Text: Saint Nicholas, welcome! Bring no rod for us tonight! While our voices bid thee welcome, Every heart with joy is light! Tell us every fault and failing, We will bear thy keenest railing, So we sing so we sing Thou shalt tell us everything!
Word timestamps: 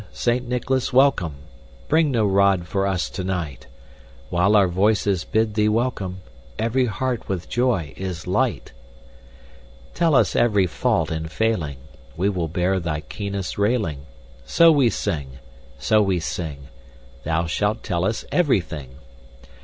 Saint 0.11 0.49
Nicholas, 0.49 0.91
welcome! 0.91 1.35
Bring 1.87 2.09
no 2.09 2.25
rod 2.25 2.67
for 2.67 2.87
us 2.87 3.07
tonight! 3.07 3.67
While 4.31 4.55
our 4.55 4.67
voices 4.67 5.23
bid 5.23 5.53
thee 5.53 5.69
welcome, 5.69 6.21
Every 6.57 6.87
heart 6.87 7.29
with 7.29 7.47
joy 7.47 7.93
is 7.95 8.25
light! 8.25 8.71
Tell 9.93 10.15
us 10.15 10.35
every 10.35 10.65
fault 10.65 11.11
and 11.11 11.31
failing, 11.31 11.77
We 12.17 12.29
will 12.29 12.47
bear 12.47 12.79
thy 12.79 13.01
keenest 13.01 13.59
railing, 13.59 14.07
So 14.43 14.71
we 14.71 14.89
sing 14.89 15.37
so 15.77 16.01
we 16.01 16.19
sing 16.19 16.69
Thou 17.23 17.45
shalt 17.45 17.83
tell 17.83 18.03
us 18.03 18.25
everything! 18.31 18.95